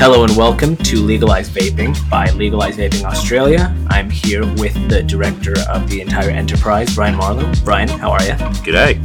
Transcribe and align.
Hello 0.00 0.22
and 0.22 0.36
welcome 0.36 0.76
to 0.76 1.00
Legalize 1.00 1.50
Vaping 1.50 2.08
by 2.08 2.30
Legalize 2.30 2.76
Vaping 2.76 3.02
Australia. 3.02 3.74
I'm 3.88 4.08
here 4.08 4.46
with 4.54 4.72
the 4.88 5.02
director 5.02 5.54
of 5.68 5.90
the 5.90 6.00
entire 6.00 6.30
enterprise, 6.30 6.94
Brian 6.94 7.16
Marlow. 7.16 7.52
Brian, 7.64 7.88
how 7.88 8.12
are 8.12 8.22
you? 8.22 8.34
G'day. 8.62 9.02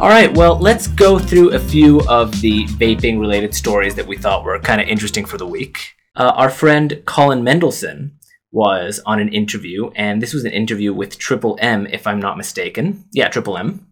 All 0.00 0.08
right, 0.08 0.34
well, 0.34 0.58
let's 0.58 0.86
go 0.86 1.18
through 1.18 1.52
a 1.52 1.58
few 1.58 2.00
of 2.08 2.40
the 2.40 2.64
vaping 2.64 3.20
related 3.20 3.54
stories 3.54 3.94
that 3.96 4.06
we 4.06 4.16
thought 4.16 4.42
were 4.42 4.58
kind 4.58 4.80
of 4.80 4.88
interesting 4.88 5.26
for 5.26 5.36
the 5.36 5.46
week. 5.46 5.92
Uh, 6.16 6.32
our 6.34 6.48
friend 6.48 7.02
Colin 7.04 7.44
Mendelsohn 7.44 8.12
was 8.50 9.02
on 9.04 9.20
an 9.20 9.28
interview, 9.28 9.90
and 9.96 10.22
this 10.22 10.32
was 10.32 10.46
an 10.46 10.52
interview 10.52 10.94
with 10.94 11.18
Triple 11.18 11.58
M, 11.60 11.86
if 11.88 12.06
I'm 12.06 12.20
not 12.20 12.38
mistaken. 12.38 13.04
Yeah, 13.12 13.28
Triple 13.28 13.58
M. 13.58 13.86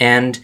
And 0.00 0.40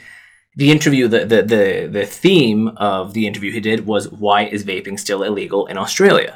the 0.60 0.70
interview, 0.70 1.08
the, 1.08 1.20
the, 1.32 1.40
the, 1.54 1.88
the 1.98 2.06
theme 2.06 2.68
of 2.76 3.14
the 3.14 3.26
interview 3.26 3.50
he 3.50 3.60
did 3.70 3.86
was 3.86 4.02
why 4.24 4.44
is 4.54 4.62
vaping 4.72 4.96
still 5.04 5.22
illegal 5.22 5.66
in 5.66 5.76
Australia? 5.84 6.34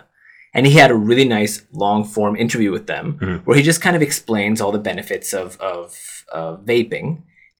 And 0.54 0.66
he 0.66 0.74
had 0.82 0.90
a 0.90 0.94
really 1.10 1.28
nice 1.38 1.54
long 1.72 2.00
form 2.14 2.34
interview 2.44 2.70
with 2.76 2.86
them 2.92 3.06
Mhm. 3.20 3.36
where 3.44 3.56
he 3.58 3.62
just 3.70 3.82
kind 3.86 3.96
of 3.96 4.02
explains 4.02 4.60
all 4.60 4.72
the 4.72 4.78
benefits 4.90 5.28
of, 5.42 5.48
of, 5.60 5.84
of 6.32 6.50
vaping 6.64 7.08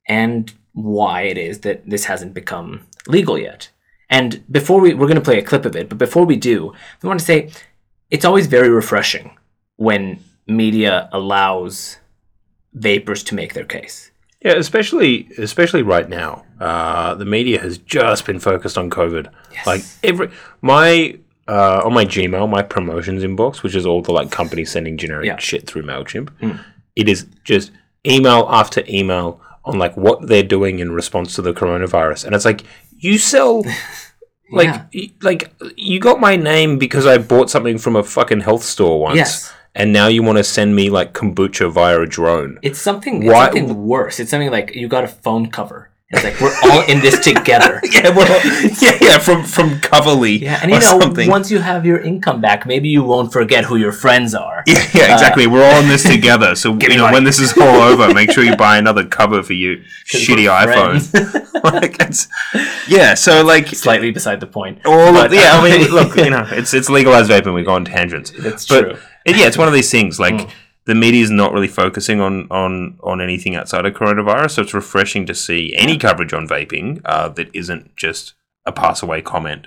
and 0.08 0.52
why 0.72 1.16
it 1.32 1.38
is 1.48 1.54
that 1.66 1.78
this 1.92 2.04
hasn't 2.06 2.34
become 2.40 2.68
legal 3.16 3.36
yet. 3.48 3.60
And 4.08 4.30
before 4.58 4.80
we, 4.80 4.88
we're 4.94 5.10
going 5.12 5.22
to 5.24 5.30
play 5.30 5.38
a 5.38 5.48
clip 5.50 5.64
of 5.66 5.76
it, 5.76 5.88
but 5.90 5.98
before 6.06 6.24
we 6.24 6.36
do, 6.52 6.72
I 7.02 7.06
want 7.06 7.20
to 7.20 7.26
say 7.32 7.38
it's 8.14 8.24
always 8.24 8.46
very 8.46 8.70
refreshing 8.70 9.26
when 9.88 10.02
media 10.46 11.08
allows 11.12 11.98
vapors 12.72 13.22
to 13.24 13.34
make 13.34 13.52
their 13.54 13.64
case. 13.76 14.10
Yeah, 14.44 14.52
especially 14.56 15.28
especially 15.38 15.82
right 15.82 16.08
now. 16.08 16.44
Uh, 16.60 17.14
the 17.14 17.24
media 17.24 17.60
has 17.60 17.78
just 17.78 18.26
been 18.26 18.38
focused 18.38 18.76
on 18.78 18.90
COVID. 18.90 19.32
Yes. 19.52 19.66
Like 19.66 19.82
every 20.02 20.30
my 20.60 21.18
uh, 21.48 21.80
on 21.84 21.92
my 21.94 22.04
Gmail, 22.04 22.48
my 22.48 22.62
promotions 22.62 23.22
inbox, 23.24 23.62
which 23.62 23.74
is 23.74 23.86
all 23.86 24.02
the 24.02 24.12
like 24.12 24.30
companies 24.30 24.70
sending 24.70 24.96
generic 24.98 25.26
Yeah. 25.26 25.38
shit 25.38 25.66
through 25.66 25.82
Mailchimp. 25.82 26.28
Mm. 26.42 26.60
It 26.94 27.08
is 27.08 27.26
just 27.44 27.70
email 28.06 28.46
after 28.50 28.82
email 28.88 29.40
on 29.64 29.78
like 29.78 29.96
what 29.96 30.28
they're 30.28 30.42
doing 30.42 30.78
in 30.78 30.92
response 30.92 31.34
to 31.36 31.42
the 31.42 31.54
coronavirus, 31.54 32.26
and 32.26 32.34
it's 32.34 32.44
like 32.44 32.62
you 32.98 33.18
sell. 33.18 33.64
Like, 34.52 34.66
Yeah. 34.68 34.84
y- 34.94 35.10
like 35.22 35.54
you 35.76 35.98
got 35.98 36.20
my 36.20 36.36
name 36.36 36.78
because 36.78 37.06
I 37.06 37.16
bought 37.16 37.48
something 37.50 37.78
from 37.78 37.96
a 37.96 38.02
fucking 38.04 38.40
health 38.40 38.62
store 38.62 39.00
once, 39.00 39.16
Yes. 39.16 39.52
And 39.74 39.92
now 39.92 40.06
you 40.06 40.22
want 40.22 40.38
to 40.38 40.44
send 40.44 40.74
me 40.76 40.90
like 40.90 41.12
kombucha 41.12 41.70
via 41.70 42.00
a 42.00 42.06
drone. 42.06 42.58
It's 42.62 42.78
something, 42.78 43.22
it's 43.24 43.32
Why- 43.32 43.46
something 43.46 43.86
worse. 43.86 44.20
It's 44.20 44.30
something 44.30 44.50
like 44.50 44.74
you 44.74 44.88
got 44.88 45.04
a 45.04 45.08
phone 45.08 45.50
cover. 45.50 45.90
It's 46.10 46.22
like 46.22 46.38
we're 46.40 46.54
all 46.70 46.82
in 46.82 47.00
this 47.00 47.18
together. 47.24 47.80
yeah, 47.90 48.10
well, 48.14 48.28
yeah, 48.80 48.98
yeah, 49.00 49.18
from 49.18 49.42
from 49.42 49.80
Coverly 49.80 50.36
Yeah, 50.44 50.60
and 50.62 50.70
you 50.70 50.78
know, 50.78 51.00
something. 51.00 51.28
once 51.28 51.50
you 51.50 51.58
have 51.58 51.84
your 51.84 51.98
income 51.98 52.40
back, 52.40 52.66
maybe 52.66 52.88
you 52.88 53.02
won't 53.02 53.32
forget 53.32 53.64
who 53.64 53.74
your 53.76 53.90
friends 53.90 54.32
are. 54.32 54.62
yeah, 54.66 54.84
yeah, 54.94 55.12
exactly. 55.12 55.48
We're 55.48 55.64
all 55.64 55.80
in 55.82 55.88
this 55.88 56.04
together. 56.04 56.54
So 56.54 56.74
you 56.80 56.90
know, 56.90 57.04
money. 57.04 57.14
when 57.14 57.24
this 57.24 57.40
is 57.40 57.56
all 57.58 57.80
over, 57.90 58.14
make 58.14 58.30
sure 58.30 58.44
you 58.44 58.54
buy 58.54 58.76
another 58.78 59.04
cover 59.04 59.42
for 59.42 59.54
your 59.54 59.76
'Cause 60.12 60.20
shitty 60.20 60.46
iPhone. 60.46 61.72
like 61.82 61.96
it's, 62.00 62.28
yeah. 62.86 63.14
So 63.14 63.42
like 63.42 63.66
Slightly 63.68 64.12
beside 64.12 64.38
the 64.38 64.46
point. 64.46 64.84
all 64.84 65.12
But, 65.12 65.26
of, 65.28 65.34
yeah. 65.34 65.58
I 65.58 65.64
mean, 65.64 65.90
uh, 65.90 65.94
look, 65.94 66.16
you 66.16 66.30
know, 66.30 66.46
it's 66.50 66.74
it's 66.74 66.88
legalized 66.90 67.28
vaping. 67.30 67.54
We 67.54 67.64
go 67.64 67.72
on 67.74 67.84
tangents. 67.86 68.30
That's 68.38 68.66
But 68.68 68.80
true. 68.82 68.98
It- 69.24 69.36
yeah, 69.36 69.46
it's 69.46 69.58
one 69.58 69.68
of 69.68 69.74
these 69.74 69.90
things. 69.90 70.18
Like 70.20 70.34
Mm. 70.34 70.50
the 70.86 70.94
media 70.94 71.22
is 71.22 71.30
not 71.30 71.52
really 71.52 71.68
focusing 71.68 72.20
on 72.20 72.46
on 72.50 72.98
on 73.02 73.20
anything 73.20 73.56
outside 73.56 73.86
of 73.86 73.94
coronavirus. 73.94 74.50
So 74.52 74.62
it's 74.62 74.74
refreshing 74.74 75.26
to 75.26 75.34
see 75.34 75.74
any 75.76 75.96
coverage 75.98 76.32
on 76.32 76.46
vaping 76.48 77.00
uh, 77.04 77.28
that 77.30 77.48
isn't 77.54 77.96
just 77.96 78.34
a 78.66 78.72
pass 78.72 79.02
away 79.02 79.20
comment 79.22 79.66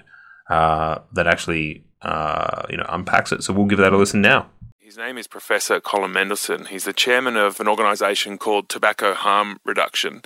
uh, 0.50 1.00
that 1.14 1.28
actually 1.28 1.84
uh, 2.02 2.64
you 2.70 2.78
know 2.78 2.86
unpacks 2.90 3.32
it. 3.32 3.44
So 3.44 3.54
we'll 3.54 3.66
give 3.66 3.80
that 3.80 3.94
a 3.94 3.98
listen 3.98 4.22
now. 4.22 4.48
His 4.80 4.98
name 4.98 5.18
is 5.18 5.28
Professor 5.28 5.82
Colin 5.82 6.14
Mendelsohn. 6.14 6.66
He's 6.66 6.86
the 6.86 6.94
chairman 6.94 7.36
of 7.36 7.60
an 7.60 7.68
organisation 7.68 8.38
called 8.38 8.70
Tobacco 8.70 9.14
Harm 9.14 9.60
Reduction. 9.66 10.22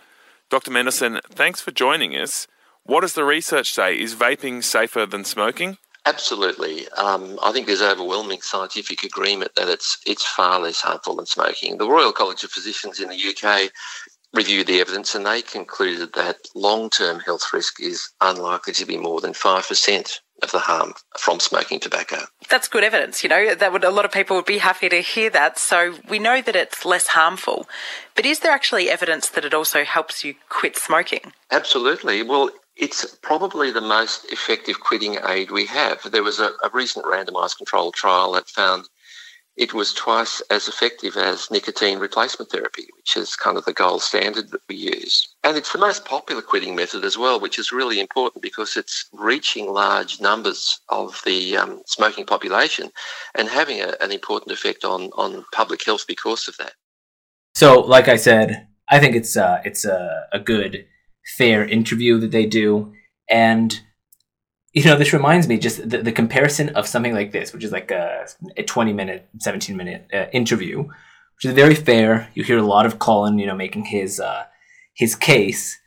Dr. 0.51 0.69
Mendelsohn, 0.69 1.19
thanks 1.31 1.61
for 1.61 1.71
joining 1.71 2.11
us. 2.15 2.45
What 2.83 3.01
does 3.01 3.13
the 3.13 3.23
research 3.23 3.73
say? 3.73 3.97
Is 3.99 4.13
vaping 4.15 4.63
safer 4.63 5.05
than 5.07 5.23
smoking? 5.23 5.77
Absolutely. 6.05 6.89
Um, 6.89 7.37
I 7.43 7.51
think 7.51 7.67
there's 7.67 7.81
overwhelming 7.81 8.41
scientific 8.41 9.03
agreement 9.03 9.51
that 9.55 9.69
it's 9.69 9.99
it's 10.05 10.25
far 10.25 10.59
less 10.59 10.81
harmful 10.81 11.15
than 11.15 11.27
smoking. 11.27 11.77
The 11.77 11.87
Royal 11.87 12.11
College 12.11 12.43
of 12.43 12.51
Physicians 12.51 12.99
in 12.99 13.09
the 13.09 13.15
UK 13.15 13.71
reviewed 14.33 14.67
the 14.67 14.79
evidence 14.79 15.13
and 15.13 15.25
they 15.25 15.41
concluded 15.41 16.13
that 16.13 16.37
long-term 16.55 17.19
health 17.19 17.51
risk 17.53 17.81
is 17.81 18.09
unlikely 18.21 18.73
to 18.73 18.85
be 18.85 18.97
more 18.97 19.19
than 19.19 19.33
5% 19.33 20.19
of 20.41 20.51
the 20.51 20.59
harm 20.59 20.93
from 21.19 21.39
smoking 21.39 21.79
tobacco. 21.79 22.17
that's 22.49 22.67
good 22.67 22.83
evidence. 22.83 23.23
You 23.23 23.29
know 23.29 23.53
that 23.53 23.71
would 23.71 23.83
a 23.83 23.91
lot 23.91 24.05
of 24.05 24.11
people 24.11 24.35
would 24.35 24.45
be 24.45 24.57
happy 24.57 24.89
to 24.89 25.01
hear 25.01 25.29
that. 25.29 25.59
So 25.59 25.95
we 26.09 26.17
know 26.17 26.41
that 26.41 26.55
it's 26.55 26.83
less 26.83 27.07
harmful, 27.07 27.67
but 28.15 28.25
is 28.25 28.39
there 28.39 28.51
actually 28.51 28.89
evidence 28.89 29.29
that 29.29 29.45
it 29.45 29.53
also 29.53 29.83
helps 29.83 30.23
you 30.23 30.33
quit 30.49 30.75
smoking? 30.77 31.33
Absolutely. 31.51 32.23
Well, 32.23 32.49
it's 32.75 33.15
probably 33.17 33.71
the 33.71 33.81
most 33.81 34.31
effective 34.31 34.79
quitting 34.79 35.17
aid 35.27 35.51
we 35.51 35.65
have. 35.65 36.09
There 36.11 36.23
was 36.23 36.39
a, 36.39 36.51
a 36.63 36.69
recent 36.73 37.05
randomized 37.05 37.57
controlled 37.57 37.95
trial 37.95 38.31
that 38.33 38.49
found 38.49 38.87
it 39.57 39.73
was 39.73 39.93
twice 39.93 40.41
as 40.49 40.67
effective 40.67 41.17
as 41.17 41.51
nicotine 41.51 41.99
replacement 41.99 42.49
therapy, 42.49 42.87
which 42.95 43.17
is 43.17 43.35
kind 43.35 43.57
of 43.57 43.65
the 43.65 43.73
gold 43.73 44.01
standard 44.01 44.49
that 44.51 44.61
we 44.69 44.75
use. 44.75 45.35
And 45.43 45.57
it's 45.57 45.73
the 45.73 45.77
most 45.77 46.05
popular 46.05 46.41
quitting 46.41 46.75
method 46.75 47.03
as 47.03 47.17
well, 47.17 47.39
which 47.39 47.59
is 47.59 47.71
really 47.71 47.99
important 47.99 48.41
because 48.41 48.77
it's 48.77 49.09
reaching 49.11 49.71
large 49.71 50.21
numbers 50.21 50.79
of 50.89 51.21
the 51.25 51.57
um, 51.57 51.81
smoking 51.85 52.25
population 52.25 52.91
and 53.35 53.49
having 53.49 53.81
a, 53.81 53.93
an 53.99 54.11
important 54.11 54.53
effect 54.53 54.85
on, 54.85 55.11
on 55.17 55.43
public 55.51 55.85
health 55.85 56.05
because 56.07 56.47
of 56.47 56.55
that. 56.57 56.73
So, 57.53 57.81
like 57.81 58.07
I 58.07 58.15
said, 58.15 58.67
I 58.89 58.99
think 58.99 59.15
it's 59.15 59.35
uh, 59.35 59.61
it's 59.65 59.83
a, 59.83 60.27
a 60.31 60.39
good, 60.39 60.85
fair 61.37 61.65
interview 61.65 62.19
that 62.19 62.31
they 62.31 62.45
do, 62.45 62.93
and 63.29 63.79
you 64.73 64.85
know, 64.85 64.95
this 64.95 65.11
reminds 65.11 65.47
me 65.47 65.57
just 65.57 65.89
the, 65.89 66.01
the 66.01 66.11
comparison 66.13 66.69
of 66.69 66.87
something 66.87 67.13
like 67.13 67.31
this, 67.31 67.53
which 67.53 67.63
is 67.63 67.71
like 67.71 67.91
a, 67.91 68.25
a 68.55 68.63
twenty 68.63 68.93
minute, 68.93 69.27
seventeen 69.39 69.75
minute 69.75 70.07
uh, 70.13 70.27
interview, 70.31 70.83
which 70.83 71.45
is 71.45 71.53
very 71.53 71.75
fair. 71.75 72.29
You 72.33 72.43
hear 72.43 72.57
a 72.57 72.63
lot 72.63 72.85
of 72.85 72.97
Colin, 72.97 73.37
you 73.37 73.47
know, 73.47 73.55
making 73.55 73.85
his 73.85 74.19
uh, 74.19 74.43
his 74.95 75.15
case, 75.15 75.77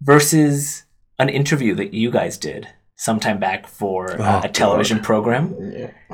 versus 0.00 0.84
an 1.18 1.28
interview 1.28 1.74
that 1.74 1.92
you 1.94 2.10
guys 2.10 2.38
did 2.38 2.68
sometime 2.96 3.38
back 3.38 3.66
for 3.66 4.20
uh, 4.20 4.40
Oh, 4.42 4.46
a 4.46 4.48
television 4.48 5.00
program 5.00 5.48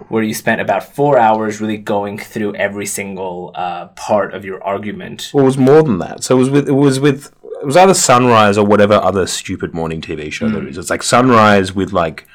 where 0.09 0.23
you 0.23 0.35
spent 0.35 0.61
about 0.61 0.85
four 0.95 1.19
hours 1.19 1.61
really 1.61 1.79
going 1.79 2.19
through 2.19 2.55
every 2.57 2.85
single 2.85 3.53
uh, 3.55 3.89
part 3.89 4.35
of 4.35 4.45
your 4.45 4.63
argument. 4.63 5.31
Well, 5.33 5.45
it 5.45 5.47
was 5.47 5.59
more 5.59 5.83
than 5.83 5.99
that. 5.99 6.25
So 6.25 6.37
it 6.37 6.39
was 6.39 6.51
with 6.51 6.69
it 6.69 6.73
was 6.73 7.01
with 7.01 7.35
it 7.65 7.67
was 7.67 7.77
either 7.79 7.95
Sunrise 7.95 8.59
or 8.59 8.67
whatever 8.67 8.95
other 8.95 9.27
stupid 9.27 9.73
morning 9.73 10.03
TV 10.03 10.31
show 10.31 10.51
there 10.51 10.69
is. 10.69 10.77
It's 10.77 10.91
like 10.91 11.03
Sunrise 11.03 11.75
with 11.75 11.95
like 11.95 12.27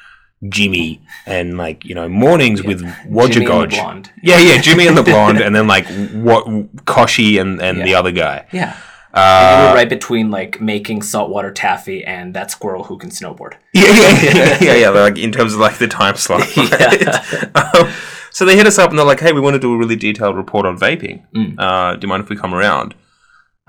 Jimmy 0.48 1.00
and 1.24 1.56
like 1.56 1.84
you 1.84 1.94
know 1.94 2.08
mornings 2.08 2.64
with 2.64 2.82
and 2.82 2.92
the 3.04 3.66
Blonde. 3.70 4.10
Yeah, 4.22 4.40
yeah, 4.40 4.60
Jimmy 4.60 4.88
and 4.88 4.96
the 4.96 5.02
blonde, 5.12 5.40
and 5.40 5.54
then 5.54 5.68
like 5.68 5.86
what 6.12 6.46
Kochie 6.84 7.40
and 7.40 7.62
and 7.62 7.82
the 7.82 7.94
other 7.94 8.10
guy. 8.10 8.46
Yeah. 8.52 8.76
Uh, 9.12 9.70
were 9.70 9.76
right 9.76 9.88
between 9.88 10.30
like 10.30 10.60
making 10.60 11.02
saltwater 11.02 11.50
taffy 11.50 12.04
and 12.04 12.34
that 12.34 12.50
squirrel 12.50 12.84
who 12.84 12.96
can 12.96 13.10
snowboard. 13.10 13.54
yeah, 13.74 13.86
yeah, 13.86 14.20
yeah, 14.22 14.58
yeah, 14.60 14.74
yeah. 14.74 14.88
Like 14.88 15.18
in 15.18 15.30
terms 15.30 15.54
of 15.54 15.60
like 15.60 15.78
the 15.78 15.88
time 15.88 16.16
slot. 16.16 16.46
Yeah. 16.56 17.50
um, 17.54 17.92
so 18.30 18.44
they 18.44 18.56
hit 18.56 18.66
us 18.66 18.78
up 18.78 18.90
and 18.90 18.98
they're 18.98 19.06
like, 19.06 19.20
"Hey, 19.20 19.32
we 19.32 19.40
want 19.40 19.54
to 19.54 19.60
do 19.60 19.74
a 19.74 19.76
really 19.76 19.96
detailed 19.96 20.36
report 20.36 20.64
on 20.64 20.78
vaping. 20.78 21.24
Mm. 21.34 21.56
Uh, 21.58 21.96
do 21.96 22.06
you 22.06 22.08
mind 22.08 22.22
if 22.22 22.30
we 22.30 22.36
come 22.36 22.54
around? 22.54 22.94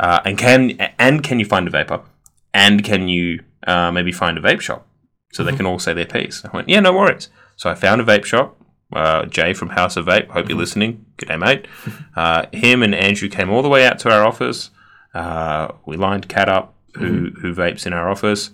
Uh, 0.01 0.19
and 0.25 0.35
can 0.37 0.71
and 0.97 1.23
can 1.23 1.39
you 1.39 1.45
find 1.45 1.67
a 1.67 1.71
vapor? 1.71 2.01
And 2.53 2.83
can 2.83 3.07
you 3.07 3.43
uh, 3.67 3.91
maybe 3.91 4.11
find 4.11 4.37
a 4.37 4.41
vape 4.41 4.59
shop 4.59 4.87
so 5.31 5.43
they 5.43 5.55
can 5.55 5.67
all 5.67 5.79
say 5.79 5.93
their 5.93 6.07
piece?" 6.07 6.43
I 6.43 6.49
went, 6.51 6.67
"Yeah, 6.67 6.79
no 6.79 6.91
worries." 6.91 7.29
So 7.55 7.69
I 7.69 7.75
found 7.75 8.01
a 8.01 8.03
vape 8.03 8.25
shop. 8.25 8.57
Uh, 8.91 9.25
Jay 9.25 9.53
from 9.53 9.69
House 9.69 9.95
of 9.95 10.07
Vape. 10.07 10.27
Hope 10.29 10.49
you're 10.49 10.57
listening. 10.57 11.05
Good 11.15 11.29
day, 11.29 11.37
mate. 11.37 11.67
Uh, 12.13 12.45
him 12.51 12.83
and 12.83 12.93
Andrew 12.93 13.29
came 13.29 13.49
all 13.49 13.61
the 13.61 13.69
way 13.69 13.85
out 13.85 13.97
to 13.99 14.11
our 14.11 14.25
office. 14.25 14.69
Uh, 15.13 15.69
we 15.85 15.95
lined 15.95 16.27
Cat 16.27 16.49
up, 16.49 16.75
who 16.95 17.31
who 17.41 17.55
vapes 17.55 17.85
in 17.85 17.93
our 17.93 18.09
office. 18.09 18.51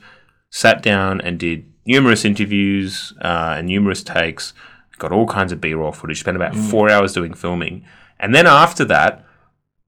Sat 0.51 0.83
down 0.83 1.21
and 1.21 1.39
did 1.39 1.65
numerous 1.85 2.23
interviews 2.23 3.13
uh, 3.21 3.55
and 3.57 3.67
numerous 3.67 4.03
takes. 4.03 4.53
Got 4.99 5.11
all 5.11 5.25
kinds 5.25 5.51
of 5.51 5.59
B-roll 5.59 5.91
footage. 5.91 6.19
Spent 6.19 6.37
about 6.37 6.55
four 6.55 6.89
hours 6.89 7.13
doing 7.13 7.33
filming, 7.33 7.83
and 8.19 8.35
then 8.35 8.45
after 8.45 8.85
that, 8.85 9.25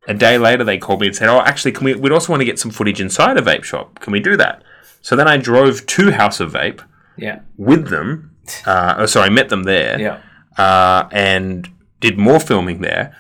a 0.09 0.13
day 0.13 0.37
later, 0.37 0.63
they 0.65 0.77
called 0.77 0.99
me 1.01 1.07
and 1.07 1.15
said, 1.15 1.29
"Oh, 1.29 1.39
actually, 1.41 1.71
can 1.71 1.85
we? 1.85 1.95
We'd 1.95 2.11
also 2.11 2.33
want 2.33 2.41
to 2.41 2.45
get 2.45 2.59
some 2.59 2.71
footage 2.71 2.99
inside 2.99 3.37
a 3.37 3.41
vape 3.41 3.63
shop. 3.63 3.99
Can 4.01 4.11
we 4.11 4.19
do 4.19 4.35
that?" 4.37 4.63
So 5.01 5.15
then 5.15 5.27
I 5.27 5.37
drove 5.37 5.85
to 5.85 6.11
House 6.11 6.39
of 6.41 6.51
Vape 6.53 6.81
Yeah. 7.17 7.39
with 7.55 7.87
them. 7.89 8.31
Uh, 8.65 8.95
oh, 8.97 9.05
sorry, 9.05 9.29
met 9.29 9.47
them 9.49 9.63
there 9.63 9.97
Yeah. 9.99 10.17
uh, 10.57 11.07
and 11.11 11.69
did 12.01 12.17
more 12.17 12.39
filming 12.39 12.81
there 12.81 13.15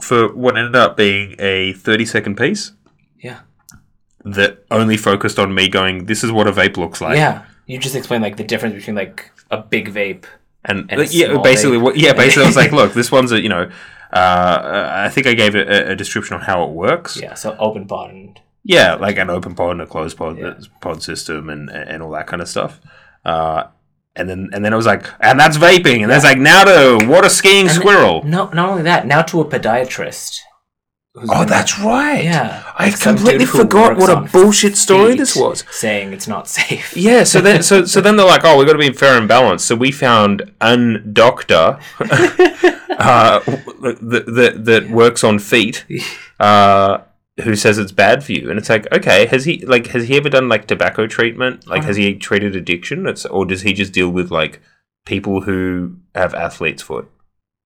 for 0.00 0.34
what 0.34 0.56
ended 0.56 0.74
up 0.74 0.96
being 0.96 1.36
a 1.38 1.72
30 1.74 2.04
second 2.06 2.36
piece 2.36 2.72
Yeah. 3.22 3.40
that 4.24 4.64
only 4.70 4.96
focused 4.96 5.38
on 5.38 5.54
me 5.54 5.68
going, 5.68 6.06
This 6.06 6.24
is 6.24 6.32
what 6.32 6.46
a 6.48 6.52
vape 6.52 6.76
looks 6.76 7.00
like. 7.00 7.16
yeah. 7.16 7.42
You 7.66 7.78
just 7.78 7.94
explained 7.94 8.22
like 8.24 8.36
the 8.36 8.44
difference 8.44 8.74
between 8.74 8.96
like 8.96 9.30
a 9.50 9.58
big 9.58 9.92
vape. 9.94 10.24
and, 10.64 10.86
And 10.90 11.00
a 11.00 11.06
yeah, 11.06 11.26
small 11.32 11.42
basically, 11.42 11.76
vape. 11.78 11.82
what, 11.82 11.96
yeah, 11.96 12.12
basically, 12.12 12.44
I 12.44 12.46
was 12.46 12.56
like, 12.56 12.72
look, 12.80 12.92
this 12.94 13.10
one's 13.12 13.32
a, 13.32 13.40
you 13.40 13.48
know, 13.48 13.70
uh, 14.12 14.90
I 15.06 15.08
think 15.08 15.26
I 15.26 15.34
gave 15.34 15.54
a, 15.54 15.90
a 15.92 15.96
description 15.96 16.34
on 16.36 16.42
how 16.42 16.64
it 16.64 16.70
works. 16.70 17.16
Yeah, 17.16 17.34
so 17.34 17.56
open 17.58 17.86
pod 17.86 18.10
and 18.10 18.40
Yeah, 18.64 18.94
like 18.94 19.18
an 19.18 19.30
open 19.30 19.54
pod 19.54 19.70
and 19.72 19.82
a 19.82 19.86
closed 19.86 20.16
pod, 20.16 20.38
Yeah. 20.38 20.54
pod 20.80 21.02
system 21.02 21.48
and 21.50 21.70
and 21.70 22.02
all 22.02 22.10
that 22.12 22.26
kind 22.26 22.42
of 22.42 22.48
stuff. 22.48 22.80
Uh, 23.24 23.64
and 24.14 24.28
then 24.28 24.50
and 24.52 24.62
then 24.64 24.72
it 24.72 24.76
was 24.76 24.86
like, 24.86 25.06
and 25.20 25.40
that's 25.40 25.56
vaping, 25.56 26.02
and 26.02 26.10
that's 26.10 26.24
like 26.24 26.38
now 26.38 26.64
to 26.64 27.06
water 27.06 27.28
skiing 27.30 27.68
squirrel. 27.68 28.22
no, 28.24 28.50
not 28.50 28.68
only 28.70 28.82
that. 28.82 29.06
Now 29.06 29.22
to 29.22 29.40
a 29.40 29.44
podiatrist. 29.44 30.40
Oh, 31.14 31.44
that's 31.44 31.78
right. 31.78 32.24
yeah. 32.24 32.62
I 32.74 32.86
like 32.88 32.98
completely 32.98 33.44
forgot 33.44 33.98
what 33.98 34.08
a 34.10 34.22
bullshit 34.32 34.78
story 34.78 35.14
this 35.14 35.36
was. 35.36 35.62
saying 35.70 36.14
it's 36.14 36.26
not 36.26 36.48
safe. 36.48 36.96
Yeah, 36.96 37.24
so 37.24 37.40
then 37.42 37.62
so 37.62 37.84
so 37.84 38.00
then 38.00 38.16
they're 38.16 38.26
like, 38.26 38.44
oh, 38.44 38.56
we've 38.58 38.66
got 38.66 38.72
to 38.74 38.78
be 38.78 38.92
fair 38.92 39.18
and 39.18 39.28
balanced. 39.28 39.66
So 39.66 39.74
we 39.76 39.92
found 39.92 40.50
an 40.62 41.10
doctor 41.12 41.78
uh, 43.02 43.40
that, 43.40 44.24
that 44.26 44.64
that 44.64 44.90
works 44.90 45.24
on 45.24 45.38
feet, 45.38 45.84
uh, 46.40 46.98
who 47.42 47.56
says 47.56 47.78
it's 47.78 47.92
bad 47.92 48.22
for 48.22 48.32
you, 48.32 48.50
and 48.50 48.58
it's 48.58 48.68
like, 48.68 48.90
okay, 48.92 49.26
has 49.26 49.44
he 49.44 49.64
like 49.66 49.88
has 49.88 50.08
he 50.08 50.16
ever 50.16 50.28
done 50.28 50.48
like 50.48 50.66
tobacco 50.66 51.06
treatment? 51.06 51.66
Like, 51.66 51.84
has 51.84 51.96
he 51.96 52.14
treated 52.14 52.56
addiction? 52.56 53.06
It's, 53.06 53.24
or 53.26 53.44
does 53.44 53.62
he 53.62 53.72
just 53.72 53.92
deal 53.92 54.10
with 54.10 54.30
like 54.30 54.60
people 55.04 55.42
who 55.42 55.96
have 56.14 56.34
athlete's 56.34 56.82
foot? 56.82 57.10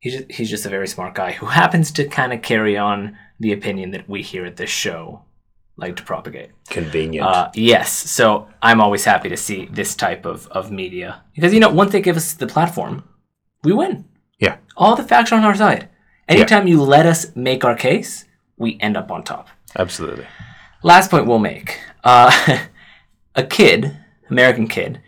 He's 0.01 0.15
just, 0.15 0.33
he's 0.33 0.51
just 0.51 0.67
a 0.67 0.71
very 0.71 0.87
smart 0.87 1.15
guy 1.15 1.33
who 1.33 1.47
happens 1.47 1.91
to 1.93 2.07
kind 2.07 2.33
of 2.33 2.43
carry 2.43 2.77
on 2.77 3.17
the 3.41 3.53
opinion 3.53 3.91
that 3.91 4.09
we 4.09 4.23
here 4.23 4.45
at 4.45 4.57
this 4.57 4.71
show 4.71 5.23
like 5.77 5.97
to 5.97 6.03
propagate. 6.03 6.51
Convenient. 6.71 7.27
Uh, 7.27 7.51
yes, 7.55 7.93
so 7.93 8.49
I'm 8.63 8.81
always 8.81 9.05
happy 9.05 9.29
to 9.29 9.37
see 9.37 9.67
this 9.67 9.95
type 9.95 10.25
of, 10.25 10.47
of 10.49 10.71
media 10.71 11.23
because 11.35 11.53
you 11.53 11.61
know 11.61 11.71
once 11.71 11.93
they 11.93 12.01
give 12.01 12.17
us 12.17 12.33
the 12.33 12.47
platform, 12.47 13.05
we 13.63 13.73
win. 13.73 14.07
Yeah. 14.39 14.57
All 14.77 14.95
the 14.97 15.03
facts 15.05 15.33
are 15.33 15.37
on 15.37 15.45
our 15.45 15.55
side. 15.55 15.89
Anytime 16.29 16.67
you 16.67 16.83
let 16.83 17.07
us 17.07 17.35
make 17.37 17.65
our 17.65 17.77
case, 17.77 18.25
we 18.57 18.77
end 18.81 18.97
up 18.97 19.11
on 19.11 19.23
top. 19.23 19.49
Absolutely. 19.79 20.27
Last 20.83 21.11
point 21.11 21.27
we'll 21.27 21.39
make: 21.39 21.79
uh, 22.05 22.59
a 23.35 23.43
kid, 23.45 23.97
American 24.31 24.67
kid, 24.69 25.01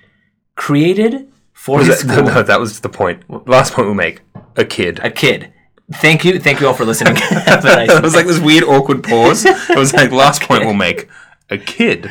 created 0.54 1.30
for 1.52 1.80
his 1.80 1.88
that, 1.88 1.98
school. 2.14 2.24
no, 2.24 2.42
that 2.42 2.60
was 2.60 2.80
the 2.80 2.88
point. 2.88 3.22
Last 3.48 3.72
point 3.74 3.86
we'll 3.88 3.94
make. 3.94 4.20
A 4.56 4.64
kid. 4.64 5.00
A 5.02 5.10
kid. 5.10 5.52
Thank 5.94 6.22
you, 6.24 6.38
thank 6.38 6.60
you 6.60 6.66
all 6.68 6.74
for 6.74 6.84
listening. 6.84 7.14
It 7.20 8.02
was 8.02 8.14
like 8.14 8.26
this 8.26 8.38
weird, 8.38 8.64
awkward 8.64 9.02
pause. 9.02 9.46
It 9.46 9.76
was 9.78 9.94
like, 9.94 10.10
last 10.12 10.42
point 10.42 10.64
we'll 10.66 10.74
make. 10.74 11.08
A 11.50 11.56
kid. 11.56 12.06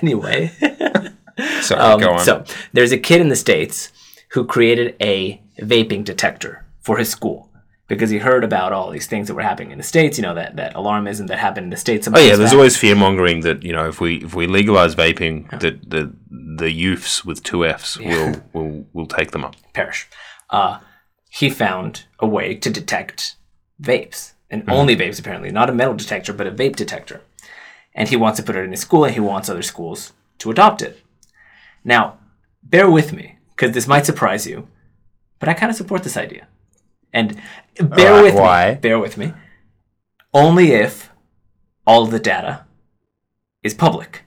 anyway. 0.00 0.50
Sorry, 1.60 1.80
Um, 1.80 2.00
go 2.00 2.12
on. 2.14 2.20
So 2.24 2.44
there's 2.72 2.92
a 2.92 2.98
kid 2.98 3.20
in 3.20 3.28
the 3.28 3.36
states 3.36 3.92
who 4.28 4.44
created 4.44 4.94
a 5.00 5.40
vaping 5.60 6.04
detector 6.04 6.64
for 6.80 6.98
his 6.98 7.08
school 7.10 7.48
because 7.88 8.10
he 8.10 8.18
heard 8.18 8.44
about 8.44 8.72
all 8.72 8.90
these 8.90 9.06
things 9.06 9.26
that 9.28 9.34
were 9.34 9.42
happening 9.42 9.70
in 9.72 9.78
the 9.78 9.84
states. 9.84 10.18
You 10.18 10.22
know 10.22 10.34
that 10.34 10.56
that 10.56 10.74
alarmism 10.74 11.26
that 11.28 11.38
happened 11.38 11.64
in 11.64 11.70
the 11.70 11.76
states. 11.76 12.06
Oh 12.06 12.18
yeah, 12.18 12.36
there's 12.36 12.52
always 12.52 12.76
fear 12.76 12.94
mongering 12.94 13.40
that 13.40 13.62
you 13.62 13.72
know 13.72 13.88
if 13.88 14.00
we 14.00 14.16
if 14.16 14.34
we 14.34 14.46
legalize 14.46 14.94
vaping, 14.94 15.50
that 15.60 15.90
the 15.90 16.12
the 16.30 16.70
youths 16.70 17.24
with 17.24 17.42
two 17.42 17.64
Fs 17.66 17.98
will 17.98 18.42
will 18.52 18.86
will 18.92 19.06
take 19.06 19.30
them 19.32 19.44
up. 19.44 19.56
perish. 19.72 20.08
Uh, 20.50 20.80
he 21.30 21.50
found 21.50 22.04
a 22.20 22.26
way 22.26 22.54
to 22.54 22.70
detect 22.70 23.36
vapes 23.82 24.32
and 24.50 24.64
only 24.68 24.96
vapes 24.96 25.20
apparently, 25.20 25.50
not 25.50 25.68
a 25.68 25.74
metal 25.74 25.94
detector, 25.94 26.32
but 26.32 26.46
a 26.46 26.50
vape 26.50 26.74
detector. 26.74 27.20
And 27.94 28.08
he 28.08 28.16
wants 28.16 28.38
to 28.38 28.42
put 28.42 28.56
it 28.56 28.64
in 28.64 28.70
his 28.70 28.80
school, 28.80 29.04
and 29.04 29.12
he 29.12 29.20
wants 29.20 29.48
other 29.48 29.62
schools 29.62 30.12
to 30.38 30.50
adopt 30.50 30.82
it. 30.82 31.02
Now, 31.84 32.18
bear 32.62 32.88
with 32.90 33.12
me 33.12 33.37
because 33.58 33.74
this 33.74 33.88
might 33.88 34.06
surprise 34.06 34.46
you, 34.46 34.68
but 35.40 35.48
I 35.48 35.54
kind 35.54 35.68
of 35.68 35.76
support 35.76 36.04
this 36.04 36.16
idea. 36.16 36.46
And 37.12 37.40
bear 37.80 38.22
with 38.22 38.34
why? 38.34 38.74
me. 38.74 38.80
Bear 38.80 38.98
with 39.00 39.16
me. 39.18 39.32
Only 40.32 40.72
if 40.72 41.10
all 41.84 42.06
the 42.06 42.20
data 42.20 42.64
is 43.64 43.74
public. 43.74 44.22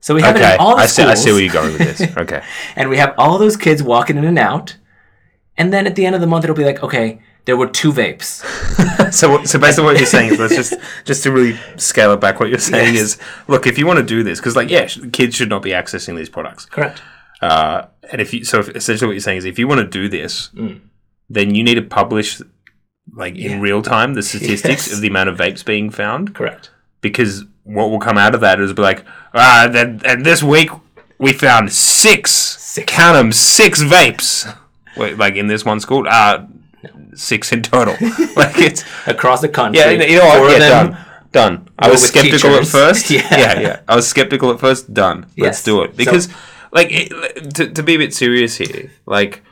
So 0.00 0.14
we 0.14 0.22
have 0.22 0.34
it 0.36 0.40
in 0.42 0.58
all 0.58 0.76
the 0.76 0.82
I 0.82 0.86
see. 0.86 1.02
I 1.02 1.12
see 1.14 1.30
where 1.30 1.42
you're 1.42 1.52
going 1.52 1.72
with 1.72 1.98
this. 1.98 2.16
Okay, 2.16 2.42
and 2.74 2.88
we 2.88 2.96
have 2.96 3.14
all 3.18 3.36
those 3.36 3.56
kids 3.56 3.82
walking 3.82 4.16
in 4.16 4.24
and 4.24 4.38
out. 4.38 4.76
And 5.58 5.70
then 5.74 5.86
at 5.86 5.94
the 5.94 6.06
end 6.06 6.14
of 6.14 6.22
the 6.22 6.26
month, 6.26 6.44
it'll 6.44 6.56
be 6.56 6.64
like, 6.64 6.82
okay, 6.82 7.20
there 7.44 7.56
were 7.56 7.66
two 7.66 7.92
vapes. 7.92 8.42
so 9.12 9.44
so 9.44 9.58
basically 9.58 9.84
what 9.84 9.98
you're 9.98 10.06
saying 10.06 10.32
is 10.32 10.38
let's 10.38 10.56
just 10.56 10.74
just 11.04 11.22
to 11.24 11.32
really 11.32 11.58
scale 11.76 12.12
it 12.14 12.20
back. 12.20 12.40
What 12.40 12.48
you're 12.48 12.58
saying 12.58 12.94
Yes. 12.94 13.02
is, 13.02 13.18
look, 13.46 13.66
if 13.66 13.76
you 13.76 13.86
want 13.86 13.98
to 13.98 14.02
do 14.04 14.22
this, 14.22 14.38
because 14.40 14.56
like 14.56 14.70
yeah, 14.70 14.88
kids 15.12 15.36
should 15.36 15.50
not 15.50 15.60
be 15.60 15.70
accessing 15.70 16.16
these 16.16 16.30
products. 16.30 16.64
Correct. 16.64 17.02
Uh, 17.40 17.86
and 18.10 18.20
if 18.20 18.34
you 18.34 18.44
so 18.44 18.60
if, 18.60 18.68
essentially 18.70 19.06
what 19.08 19.12
you're 19.14 19.20
saying 19.20 19.38
is 19.38 19.44
if 19.44 19.58
you 19.58 19.66
want 19.68 19.80
to 19.80 19.86
do 19.86 20.08
this, 20.08 20.50
Mm. 20.54 20.80
then 21.28 21.54
you 21.54 21.62
need 21.62 21.76
to 21.76 21.82
publish 21.82 22.40
like 23.14 23.34
in 23.36 23.60
real 23.60 23.82
time 23.82 24.14
the 24.14 24.22
statistics 24.22 24.86
Yes. 24.86 24.94
of 24.94 25.00
the 25.00 25.08
amount 25.08 25.28
of 25.28 25.36
vapes 25.38 25.64
being 25.64 25.90
found. 25.90 26.34
Correct. 26.34 26.70
because 27.00 27.44
what 27.64 27.88
will 27.90 27.98
come 28.00 28.18
out 28.18 28.34
of 28.34 28.40
that 28.42 28.60
is 28.60 28.72
be 28.74 28.82
like, 28.82 29.04
ah, 29.34 29.68
then 29.70 30.00
and 30.04 30.24
this 30.26 30.42
week 30.42 30.70
we 31.18 31.32
found 31.32 31.72
six, 31.72 32.30
Six. 32.32 32.94
them, 32.96 33.32
six 33.32 33.82
vapes, 33.82 34.54
Wait, 34.96 35.16
like 35.18 35.34
in 35.36 35.46
this 35.46 35.64
one 35.64 35.80
school, 35.80 36.04
uh, 36.08 36.44
six 37.14 37.52
in 37.52 37.62
total. 37.62 37.94
like 38.36 38.58
it's 38.58 38.84
Across 39.06 39.40
the 39.42 39.48
country. 39.48 39.80
yeah, 39.80 39.90
you 39.90 40.18
know 40.18 40.26
what? 40.40 40.50
Yeah, 40.52 40.68
done, 40.68 40.96
done. 41.32 41.68
I 41.78 41.90
was 41.90 42.02
skeptical 42.02 42.50
at 42.56 42.66
first. 42.66 43.10
Yeah. 43.16 43.26
yeah, 43.38 43.60
yeah. 43.60 43.80
I 43.88 43.96
was 43.96 44.06
skeptical 44.08 44.50
at 44.50 44.60
first. 44.60 44.92
Done. 44.92 45.26
Let's 45.38 45.62
do 45.64 45.82
it 45.82 45.96
because, 45.96 46.28
like, 46.72 46.88
it, 46.90 47.54
to 47.54 47.70
to 47.70 47.82
be 47.82 47.94
a 47.94 47.98
bit 47.98 48.14
serious 48.14 48.56
here, 48.56 48.90
like 49.06 49.42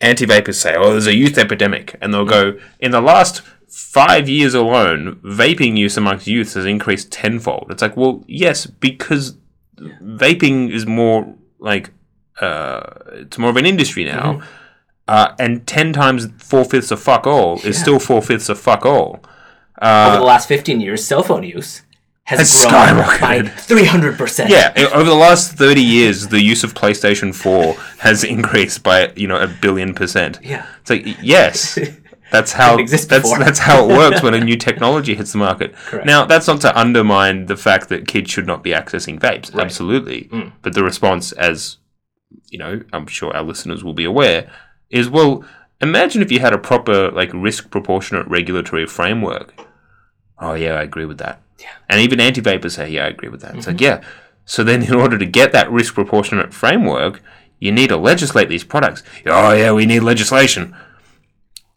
anti 0.00 0.26
vapers 0.26 0.58
say, 0.58 0.74
"Oh, 0.76 0.92
there's 0.92 1.06
a 1.06 1.14
youth 1.14 1.38
epidemic," 1.38 1.96
and 2.00 2.12
they'll 2.12 2.24
go, 2.24 2.58
"In 2.80 2.90
the 2.90 3.00
last 3.00 3.42
five 3.68 4.28
years 4.28 4.54
alone, 4.54 5.20
vaping 5.24 5.76
use 5.76 5.96
amongst 5.96 6.26
youth 6.26 6.54
has 6.54 6.66
increased 6.66 7.10
tenfold." 7.10 7.68
It's 7.70 7.82
like, 7.82 7.96
well, 7.96 8.24
yes, 8.26 8.66
because 8.66 9.36
vaping 9.76 10.70
is 10.70 10.86
more 10.86 11.34
like 11.58 11.90
uh, 12.40 12.82
it's 13.12 13.38
more 13.38 13.50
of 13.50 13.56
an 13.56 13.66
industry 13.66 14.04
now, 14.04 14.42
uh, 15.08 15.34
and 15.38 15.66
ten 15.66 15.92
times 15.92 16.28
four 16.38 16.64
fifths 16.64 16.90
of 16.90 17.00
fuck 17.00 17.26
all 17.26 17.60
is 17.62 17.78
still 17.78 17.98
four 17.98 18.22
fifths 18.22 18.48
of 18.48 18.58
fuck 18.58 18.84
all. 18.84 19.22
Over 19.82 20.18
the 20.18 20.24
last 20.24 20.46
15 20.48 20.80
years, 20.80 21.04
cell 21.04 21.22
phone 21.24 21.42
use 21.42 21.82
has, 22.24 22.38
Has 22.38 22.62
grown 22.64 22.96
by 22.96 23.40
skyrocketed. 23.42 24.16
300%. 24.16 24.48
Yeah, 24.48 24.72
over 24.94 25.08
the 25.10 25.14
last 25.14 25.52
thirty 25.52 25.82
years, 25.82 26.28
the 26.28 26.42
use 26.42 26.64
of 26.64 26.72
PlayStation 26.74 27.34
Four 27.34 27.74
has 27.98 28.24
increased 28.24 28.82
by 28.82 29.12
you 29.14 29.28
know 29.28 29.38
a 29.38 29.46
billion 29.46 29.94
percent. 29.94 30.38
Yeah. 30.42 30.66
It's 30.80 30.90
like 30.90 31.04
yes, 31.22 31.78
that's 32.32 32.52
how 32.52 32.76
that's 32.78 33.06
that's 33.06 33.58
how 33.58 33.84
it 33.84 33.88
works 33.96 34.22
when 34.22 34.32
a 34.34 34.40
new 34.40 34.56
technology 34.68 35.14
hits 35.14 35.32
the 35.32 35.38
market. 35.38 35.74
Correct. 35.74 36.06
Now, 36.06 36.24
that's 36.24 36.46
not 36.46 36.60
to 36.62 36.78
undermine 36.78 37.46
the 37.46 37.56
fact 37.56 37.90
that 37.90 38.08
kids 38.08 38.30
should 38.30 38.46
not 38.46 38.62
be 38.62 38.70
accessing 38.70 39.18
vapes. 39.20 39.54
Absolutely, 39.54 40.24
Mm. 40.32 40.52
but 40.62 40.72
the 40.74 40.82
response, 40.82 41.32
as 41.32 41.76
you 42.48 42.58
know, 42.58 42.80
I'm 42.92 43.06
sure 43.06 43.36
our 43.36 43.42
listeners 43.42 43.84
will 43.84 43.94
be 43.94 44.04
aware, 44.04 44.50
is 44.90 45.08
well. 45.10 45.44
Imagine 45.80 46.22
if 46.22 46.32
you 46.32 46.40
had 46.40 46.54
a 46.54 46.58
proper 46.58 47.10
like 47.10 47.30
risk 47.34 47.70
proportionate 47.70 48.26
regulatory 48.28 48.86
framework. 48.86 49.52
Oh 50.38 50.54
yeah, 50.54 50.72
I 50.74 50.82
agree 50.82 51.04
with 51.04 51.18
that. 51.18 51.42
Yeah. 51.58 51.68
And 51.88 52.00
even 52.00 52.20
anti-vapors 52.20 52.74
say, 52.74 52.90
yeah, 52.90 53.04
I 53.04 53.08
agree 53.08 53.28
with 53.28 53.40
that. 53.42 53.54
It's 53.56 53.66
like, 53.66 53.76
mm-hmm. 53.76 54.02
yeah. 54.02 54.08
So 54.46 54.62
then, 54.62 54.82
in 54.82 54.94
order 54.94 55.18
to 55.18 55.24
get 55.24 55.52
that 55.52 55.70
risk 55.70 55.94
proportionate 55.94 56.52
framework, 56.52 57.22
you 57.58 57.72
need 57.72 57.88
to 57.88 57.96
legislate 57.96 58.48
these 58.48 58.64
products. 58.64 59.02
Oh 59.26 59.52
yeah, 59.52 59.72
we 59.72 59.86
need 59.86 60.00
legislation. 60.00 60.76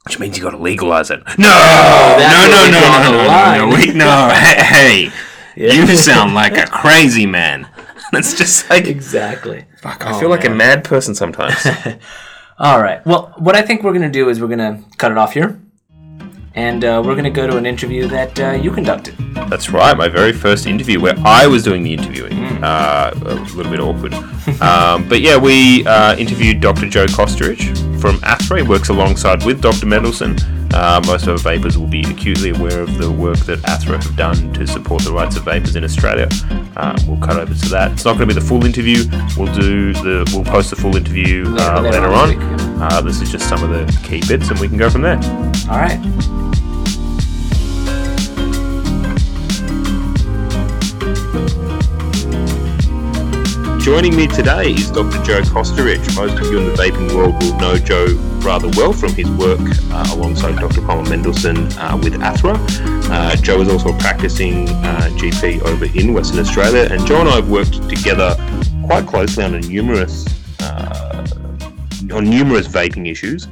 Which 0.05 0.19
means 0.19 0.37
you 0.37 0.43
got 0.43 0.51
to 0.51 0.57
legalize 0.57 1.11
it. 1.11 1.19
No, 1.37 1.49
that's 2.17 2.71
no, 2.71 2.79
no, 2.79 2.89
no, 2.89 3.11
no, 3.11 3.27
no, 3.27 3.69
no, 3.69 3.75
we, 3.75 3.93
no. 3.93 4.29
Hey, 4.33 5.11
hey, 5.55 5.75
you 5.75 5.95
sound 5.95 6.33
like 6.33 6.57
a 6.57 6.67
crazy 6.67 7.25
man. 7.25 7.67
It's 8.13 8.37
just 8.37 8.69
like 8.69 8.87
Exactly. 8.87 9.65
fuck. 9.81 10.05
Off. 10.05 10.15
I 10.15 10.19
feel 10.19 10.29
like 10.29 10.45
a 10.45 10.49
mad 10.49 10.85
person 10.85 11.13
sometimes. 11.13 11.55
All 12.57 12.81
right. 12.81 13.05
Well, 13.05 13.33
what 13.37 13.53
I 13.53 13.61
think 13.61 13.83
we're 13.83 13.91
going 13.91 14.01
to 14.01 14.09
do 14.09 14.29
is 14.29 14.39
we're 14.39 14.47
going 14.47 14.59
to 14.59 14.81
cut 14.97 15.11
it 15.11 15.17
off 15.17 15.33
here. 15.33 15.59
And 16.57 16.83
uh, 16.83 17.03
we're 17.05 17.13
going 17.13 17.23
to 17.23 17.29
go 17.29 17.45
to 17.45 17.55
an 17.55 17.67
interview 17.67 18.07
that 18.07 18.39
uh, 18.39 18.51
you 18.53 18.71
conducted. 18.71 19.15
That's 19.47 19.69
right, 19.69 19.95
my 19.95 20.07
very 20.09 20.33
first 20.33 20.65
interview 20.65 20.99
where 20.99 21.13
I 21.23 21.45
was 21.45 21.63
doing 21.63 21.83
the 21.83 21.93
interviewing. 21.93 22.33
Uh, 22.63 23.11
a 23.15 23.35
little 23.55 23.71
bit 23.71 23.79
awkward. 23.79 24.13
um, 24.59 25.07
but 25.07 25.21
yeah, 25.21 25.37
we 25.37 25.85
uh, 25.85 26.15
interviewed 26.17 26.59
Dr. 26.59 26.89
Joe 26.89 27.05
Kosterich 27.05 27.77
from 28.01 28.17
Athra. 28.21 28.57
He 28.57 28.67
works 28.67 28.89
alongside 28.89 29.45
with 29.45 29.61
Dr. 29.61 29.85
Mendelsohn. 29.85 30.35
Uh, 30.73 30.99
most 31.05 31.27
of 31.27 31.29
our 31.29 31.37
vapors 31.37 31.77
will 31.77 31.87
be 31.87 32.01
acutely 32.01 32.49
aware 32.49 32.81
of 32.81 32.97
the 32.97 33.09
work 33.09 33.37
that 33.39 33.59
Athra 33.59 34.03
have 34.03 34.15
done 34.17 34.51
to 34.53 34.65
support 34.65 35.03
the 35.03 35.11
rights 35.13 35.37
of 35.37 35.43
vapors 35.45 35.75
in 35.75 35.83
Australia. 35.83 36.27
Uh, 36.75 36.97
we'll 37.07 37.19
cut 37.19 37.37
over 37.37 37.53
to 37.53 37.69
that. 37.69 37.91
It's 37.91 38.03
not 38.03 38.17
going 38.17 38.27
to 38.27 38.33
be 38.35 38.39
the 38.39 38.45
full 38.45 38.65
interview. 38.65 39.03
We'll 39.37 39.53
do 39.53 39.93
the. 39.93 40.29
We'll 40.33 40.43
post 40.43 40.71
the 40.71 40.75
full 40.75 40.95
interview 40.95 41.45
uh, 41.59 41.81
Later- 41.81 42.01
later 42.01 42.13
on 42.13 42.41
on. 42.41 42.81
Uh, 42.81 43.01
this 43.01 43.21
is 43.21 43.31
just 43.31 43.47
some 43.47 43.63
of 43.63 43.69
the 43.69 43.99
key 44.07 44.21
bits, 44.27 44.49
and 44.49 44.59
we 44.59 44.67
can 44.67 44.77
go 44.77 44.89
from 44.89 45.03
there. 45.03 45.17
All 45.69 45.79
right. 45.79 46.46
Joining 53.87 54.17
me 54.17 54.27
today 54.27 54.71
is 54.71 54.91
Dr. 54.91 55.23
Joe 55.23 55.39
Kosterich. 55.43 56.13
Most 56.13 56.37
of 56.37 56.51
you 56.51 56.59
in 56.59 56.65
the 56.65 56.73
vaping 56.73 57.15
world 57.15 57.41
will 57.41 57.57
know 57.57 57.77
Joe 57.77 58.07
rather 58.39 58.67
well 58.75 58.91
from 58.91 59.13
his 59.13 59.29
work 59.29 59.61
uh, 59.61 60.09
alongside 60.11 60.57
Dr. 60.57 60.81
Colin 60.81 61.09
Mendelsohn 61.09 61.55
uh, 61.77 61.97
with 62.03 62.15
ATHRA. 62.15 62.57
Uh, 63.09 63.37
Joe 63.37 63.61
is 63.61 63.69
also 63.69 63.95
a 63.95 63.97
practicing 63.97 64.67
uh, 64.67 65.09
GP 65.13 65.61
over 65.61 65.85
in 65.97 66.11
Western 66.11 66.39
Australia, 66.39 66.89
and 66.91 67.07
Joe 67.07 67.21
and 67.21 67.29
I 67.29 67.35
have 67.35 67.49
worked 67.49 67.87
together 67.87 68.35
quite 68.85 69.07
closely 69.07 69.45
on 69.45 69.57
numerous 69.61 70.25
uh, 70.59 71.25
on 72.11 72.29
numerous 72.29 72.67
vaping 72.67 73.09
issues. 73.09 73.47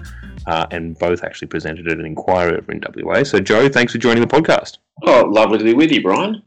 Uh, 0.47 0.67
and 0.71 0.99
both 0.99 1.23
actually 1.23 1.47
presented 1.47 1.87
at 1.87 1.97
an 1.97 2.05
inquiry 2.05 2.57
over 2.57 2.71
in 2.73 2.83
WA. 2.97 3.23
So, 3.23 3.39
Joe, 3.39 3.69
thanks 3.69 3.93
for 3.93 3.99
joining 3.99 4.21
the 4.21 4.27
podcast. 4.27 4.79
Oh, 5.03 5.23
lovely 5.27 5.59
to 5.59 5.63
be 5.63 5.73
with 5.73 5.93
you, 5.93 6.03
Brian. 6.03 6.43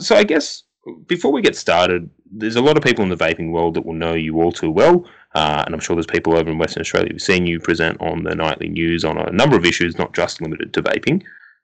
so, 0.00 0.16
I 0.16 0.24
guess 0.24 0.64
before 1.06 1.32
we 1.32 1.42
get 1.42 1.56
started, 1.56 2.10
there's 2.30 2.56
a 2.56 2.62
lot 2.62 2.76
of 2.76 2.82
people 2.82 3.02
in 3.02 3.10
the 3.10 3.16
vaping 3.16 3.50
world 3.50 3.74
that 3.74 3.84
will 3.84 3.94
know 3.94 4.14
you 4.14 4.40
all 4.40 4.52
too 4.52 4.70
well, 4.70 5.04
uh, 5.34 5.64
and 5.66 5.74
I'm 5.74 5.80
sure 5.80 5.96
there's 5.96 6.06
people 6.06 6.36
over 6.36 6.50
in 6.50 6.58
Western 6.58 6.80
Australia 6.80 7.12
who've 7.12 7.20
seen 7.20 7.46
you 7.46 7.60
present 7.60 8.00
on 8.00 8.24
the 8.24 8.34
nightly 8.34 8.68
news 8.68 9.04
on 9.04 9.18
a 9.18 9.30
number 9.32 9.56
of 9.56 9.64
issues, 9.64 9.98
not 9.98 10.12
just 10.12 10.40
limited 10.40 10.72
to 10.74 10.82
vaping. 10.82 11.22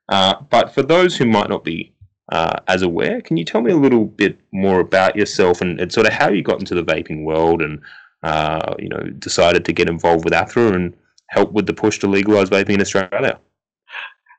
Uh, 0.09 0.35
but 0.49 0.73
for 0.73 0.83
those 0.83 1.15
who 1.17 1.25
might 1.25 1.49
not 1.49 1.63
be 1.63 1.93
uh, 2.31 2.59
as 2.67 2.81
aware, 2.81 3.21
can 3.21 3.37
you 3.37 3.45
tell 3.45 3.61
me 3.61 3.71
a 3.71 3.77
little 3.77 4.05
bit 4.05 4.39
more 4.51 4.79
about 4.79 5.15
yourself 5.15 5.61
and, 5.61 5.79
and 5.79 5.91
sort 5.91 6.07
of 6.07 6.13
how 6.13 6.29
you 6.29 6.41
got 6.41 6.59
into 6.59 6.75
the 6.75 6.83
vaping 6.83 7.23
world 7.23 7.61
and 7.61 7.81
uh, 8.23 8.73
you 8.79 8.89
know 8.89 9.01
decided 9.19 9.63
to 9.63 9.73
get 9.73 9.89
involved 9.89 10.25
with 10.25 10.33
ATHRA 10.33 10.73
and 10.73 10.93
help 11.27 11.51
with 11.51 11.65
the 11.65 11.73
push 11.73 11.99
to 11.99 12.07
legalise 12.07 12.49
vaping 12.49 12.75
in 12.75 12.81
Australia? 12.81 13.39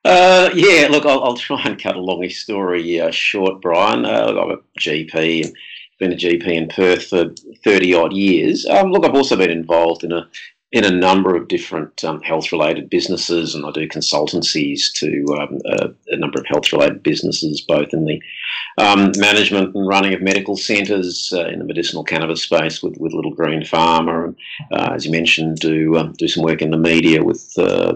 Uh, 0.05 0.51
yeah, 0.55 0.89
look, 0.91 1.05
I'll, 1.05 1.23
I'll, 1.23 1.37
try 1.37 1.63
and 1.65 1.81
cut 1.81 1.97
a 1.97 2.01
long 2.01 2.27
story 2.31 3.01
uh, 3.01 3.11
short, 3.11 3.61
Brian. 3.61 4.07
Uh, 4.07 4.41
I'm 4.41 4.51
a 4.53 4.57
GP 4.79 5.53
been 5.99 6.13
a 6.13 6.17
GP 6.17 6.47
in 6.47 6.69
Perth 6.69 7.09
for 7.09 7.31
30 7.65 7.95
odd 7.95 8.13
years. 8.13 8.67
Um, 8.67 8.91
look, 8.93 9.05
I've 9.05 9.15
also 9.15 9.37
been 9.37 9.51
involved 9.51 10.05
in 10.05 10.13
a 10.13 10.29
in 10.71 10.85
a 10.85 10.91
number 10.91 11.35
of 11.35 11.49
different 11.49 12.05
um, 12.05 12.21
health 12.21 12.53
related 12.53 12.91
businesses, 12.91 13.55
and 13.55 13.65
I 13.65 13.71
do 13.71 13.89
consultancies 13.89 14.93
to 14.97 15.25
um, 15.41 15.59
a, 15.65 15.89
a, 16.09 16.17
number 16.19 16.39
of 16.39 16.47
health 16.47 16.71
related 16.73 17.03
businesses, 17.03 17.63
both 17.63 17.95
in 17.95 18.05
the 18.05 18.21
um, 18.77 19.13
management 19.17 19.75
and 19.75 19.89
running 19.89 20.13
of 20.13 20.21
medical 20.21 20.59
centres 20.59 21.33
uh, 21.35 21.47
in 21.47 21.59
the 21.59 21.65
medicinal 21.65 22.05
cannabis 22.05 22.43
space 22.43 22.83
with, 22.83 22.99
with 22.99 23.15
Little 23.15 23.35
Green 23.35 23.63
Pharma, 23.63 24.25
and 24.27 24.37
uh, 24.71 24.93
as 24.93 25.07
you 25.07 25.11
mentioned, 25.11 25.59
do 25.59 25.97
um, 25.97 26.13
do 26.19 26.29
some 26.29 26.45
work 26.45 26.61
in 26.61 26.71
the 26.71 26.77
media 26.77 27.25
with 27.25 27.51
uh, 27.57 27.95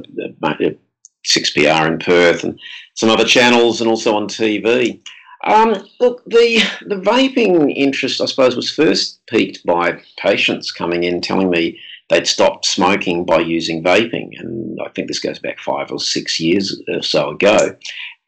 6PR 1.26 1.86
in 1.86 1.98
Perth 1.98 2.42
and 2.42 2.58
some 2.94 3.10
other 3.10 3.26
channels 3.26 3.80
and 3.80 3.90
also 3.90 4.16
on 4.16 4.28
TV. 4.28 4.98
Um, 5.44 5.86
look, 5.98 6.24
the 6.24 6.62
the 6.86 6.96
vaping 6.96 7.72
interest, 7.74 8.20
I 8.20 8.26
suppose, 8.26 8.54
was 8.54 8.70
first 8.70 9.20
piqued 9.26 9.64
by 9.66 10.00
patients 10.16 10.70
coming 10.70 11.02
in 11.02 11.20
telling 11.20 11.50
me 11.50 11.80
they'd 12.08 12.26
stopped 12.26 12.64
smoking 12.64 13.24
by 13.24 13.40
using 13.40 13.82
vaping, 13.82 14.30
and 14.38 14.78
I 14.84 14.88
think 14.90 15.08
this 15.08 15.18
goes 15.18 15.38
back 15.38 15.58
five 15.58 15.90
or 15.90 15.98
six 15.98 16.38
years 16.38 16.80
or 16.88 17.02
so 17.02 17.30
ago. 17.30 17.76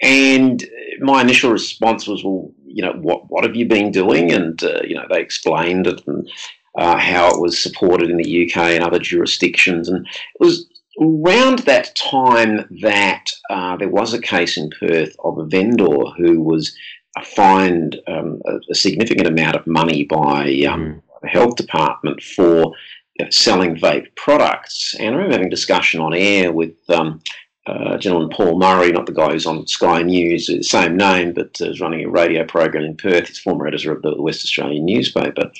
And 0.02 0.64
my 1.00 1.20
initial 1.20 1.52
response 1.52 2.08
was, 2.08 2.24
"Well, 2.24 2.50
you 2.66 2.82
know, 2.82 2.94
what 2.94 3.30
what 3.30 3.44
have 3.44 3.54
you 3.54 3.66
been 3.66 3.92
doing?" 3.92 4.32
And 4.32 4.62
uh, 4.64 4.80
you 4.84 4.96
know, 4.96 5.06
they 5.08 5.20
explained 5.20 5.86
it 5.86 6.04
and 6.08 6.28
uh, 6.76 6.98
how 6.98 7.28
it 7.28 7.40
was 7.40 7.62
supported 7.62 8.10
in 8.10 8.16
the 8.16 8.44
UK 8.44 8.56
and 8.56 8.82
other 8.82 8.98
jurisdictions, 8.98 9.88
and 9.88 10.04
it 10.04 10.40
was 10.40 10.68
around 11.00 11.60
that 11.60 11.94
time 11.96 12.68
that 12.82 13.26
uh, 13.50 13.76
there 13.76 13.88
was 13.88 14.14
a 14.14 14.20
case 14.20 14.56
in 14.56 14.70
Perth 14.80 15.14
of 15.24 15.38
a 15.38 15.44
vendor 15.44 16.06
who 16.16 16.40
was 16.40 16.76
fined 17.22 18.00
um, 18.08 18.40
a, 18.46 18.58
a, 18.70 18.74
significant 18.74 19.28
amount 19.28 19.56
of 19.56 19.66
money 19.66 20.04
by 20.04 20.44
um, 20.68 20.84
mm. 20.84 21.02
the 21.22 21.28
health 21.28 21.56
department 21.56 22.22
for 22.22 22.72
you 23.18 23.24
know, 23.24 23.30
selling 23.30 23.76
vape 23.76 24.14
products. 24.16 24.94
And 24.98 25.08
I 25.08 25.12
remember 25.12 25.34
having 25.34 25.46
a 25.46 25.50
discussion 25.50 26.00
on 26.00 26.12
air 26.12 26.50
with 26.50 26.74
um, 26.88 27.20
uh, 27.66 27.96
gentleman 27.98 28.30
Paul 28.30 28.58
Murray, 28.58 28.90
not 28.90 29.06
the 29.06 29.12
guy 29.12 29.30
who's 29.30 29.46
on 29.46 29.66
Sky 29.68 30.02
News, 30.02 30.50
same 30.68 30.96
name, 30.96 31.32
but 31.32 31.56
uh, 31.60 31.70
is 31.70 31.80
running 31.80 32.04
a 32.04 32.10
radio 32.10 32.44
program 32.44 32.84
in 32.84 32.96
Perth. 32.96 33.28
He's 33.28 33.38
former 33.38 33.66
editor 33.66 33.92
of 33.92 34.02
the 34.02 34.20
West 34.20 34.44
Australian 34.44 34.84
newspaper 34.84 35.50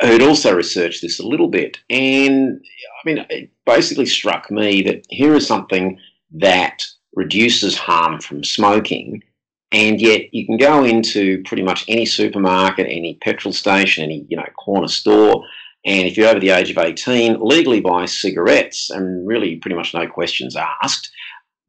who'd 0.00 0.22
also 0.22 0.54
researched 0.54 1.02
this 1.02 1.20
a 1.20 1.26
little 1.26 1.48
bit. 1.48 1.78
And 1.90 2.60
I 2.60 3.08
mean, 3.08 3.26
it 3.28 3.50
basically 3.66 4.06
struck 4.06 4.50
me 4.50 4.82
that 4.82 5.04
here 5.10 5.34
is 5.34 5.46
something 5.46 5.98
that 6.32 6.82
reduces 7.14 7.76
harm 7.76 8.20
from 8.20 8.44
smoking. 8.44 9.22
And 9.72 10.00
yet 10.00 10.34
you 10.34 10.46
can 10.46 10.56
go 10.56 10.84
into 10.84 11.42
pretty 11.44 11.62
much 11.62 11.84
any 11.86 12.04
supermarket, 12.04 12.86
any 12.88 13.18
petrol 13.22 13.52
station, 13.52 14.04
any 14.04 14.26
you 14.28 14.36
know 14.36 14.46
corner 14.58 14.88
store, 14.88 15.44
and 15.86 16.06
if 16.06 16.16
you're 16.16 16.28
over 16.28 16.40
the 16.40 16.50
age 16.50 16.70
of 16.70 16.78
18, 16.78 17.38
legally 17.40 17.80
buy 17.80 18.04
cigarettes 18.04 18.90
and 18.90 19.26
really 19.26 19.56
pretty 19.56 19.76
much 19.76 19.94
no 19.94 20.06
questions 20.06 20.56
asked. 20.56 21.10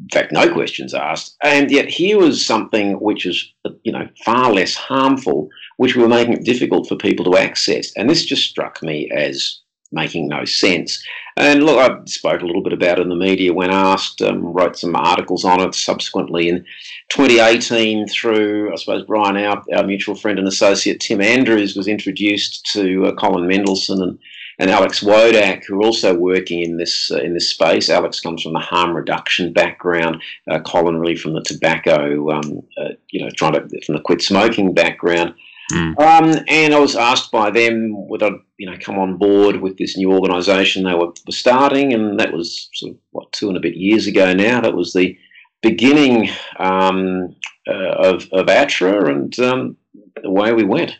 In 0.01 0.09
fact, 0.09 0.31
no 0.31 0.51
questions 0.51 0.93
asked. 0.93 1.37
And 1.43 1.71
yet 1.71 1.87
here 1.87 2.17
was 2.17 2.45
something 2.45 2.93
which 2.99 3.25
is 3.25 3.53
you 3.83 3.91
know 3.91 4.07
far 4.25 4.51
less 4.51 4.73
harmful 4.75 5.49
which 5.77 5.95
we 5.95 6.01
were 6.03 6.09
making 6.09 6.33
it 6.33 6.43
difficult 6.43 6.87
for 6.87 6.95
people 6.95 7.25
to 7.25 7.37
access. 7.37 7.91
And 7.95 8.09
this 8.09 8.25
just 8.25 8.49
struck 8.49 8.83
me 8.83 9.09
as 9.11 9.59
making 9.91 10.27
no 10.27 10.45
sense. 10.45 11.03
And 11.37 11.63
look, 11.63 11.79
I 11.79 11.97
spoke 12.05 12.41
a 12.41 12.45
little 12.45 12.63
bit 12.63 12.73
about 12.73 12.99
it 12.99 13.03
in 13.03 13.09
the 13.09 13.15
media 13.15 13.53
when 13.53 13.71
asked, 13.71 14.21
um, 14.21 14.43
wrote 14.43 14.77
some 14.77 14.95
articles 14.95 15.45
on 15.45 15.61
it 15.61 15.73
subsequently 15.73 16.49
in 16.49 16.65
2018 17.09 18.07
through, 18.07 18.71
I 18.71 18.75
suppose, 18.75 19.05
Brian, 19.05 19.37
our, 19.37 19.63
our 19.75 19.85
mutual 19.85 20.15
friend 20.15 20.39
and 20.39 20.47
associate 20.47 20.99
Tim 20.99 21.21
Andrews 21.21 21.75
was 21.75 21.87
introduced 21.87 22.65
to 22.73 23.05
uh, 23.05 23.15
Colin 23.15 23.47
Mendelsohn 23.47 24.01
and, 24.01 24.19
and 24.59 24.69
Alex 24.69 25.01
Wodak, 25.01 25.63
who 25.65 25.77
are 25.77 25.85
also 25.85 26.13
working 26.13 26.61
in 26.61 26.77
this 26.77 27.09
uh, 27.11 27.19
in 27.19 27.33
this 27.33 27.49
space. 27.49 27.89
Alex 27.89 28.19
comes 28.19 28.43
from 28.43 28.53
the 28.53 28.59
harm 28.59 28.95
reduction 28.95 29.53
background. 29.53 30.21
Uh, 30.49 30.59
Colin 30.59 30.99
really 30.99 31.15
from 31.15 31.33
the 31.33 31.41
tobacco, 31.41 32.29
um, 32.31 32.61
uh, 32.77 32.89
you 33.09 33.23
know, 33.23 33.31
trying 33.35 33.53
to 33.53 33.81
from 33.85 33.95
the 33.95 34.01
quit 34.01 34.21
smoking 34.21 34.73
background. 34.73 35.33
Mm. 35.71 35.99
Um, 35.99 36.45
and 36.47 36.73
I 36.73 36.79
was 36.79 36.95
asked 36.95 37.31
by 37.31 37.49
them 37.51 38.07
would 38.09 38.23
I, 38.23 38.31
you 38.57 38.69
know, 38.69 38.77
come 38.79 38.97
on 38.97 39.17
board 39.17 39.57
with 39.57 39.77
this 39.77 39.97
new 39.97 40.11
organisation 40.11 40.83
they 40.83 40.93
were, 40.93 41.13
were, 41.25 41.31
starting, 41.31 41.93
and 41.93 42.19
that 42.19 42.33
was 42.33 42.69
sort 42.73 42.93
of 42.93 42.97
what 43.11 43.31
two 43.31 43.47
and 43.47 43.57
a 43.57 43.61
bit 43.61 43.75
years 43.75 44.07
ago 44.07 44.33
now. 44.33 44.61
That 44.61 44.75
was 44.75 44.93
the 44.93 45.17
beginning 45.61 46.29
um, 46.59 47.35
uh, 47.67 47.93
of 47.93 48.27
of 48.31 48.47
ATHRA, 48.47 49.09
and 49.09 49.39
um, 49.39 49.77
away 50.23 50.53
we 50.53 50.63
went. 50.63 50.97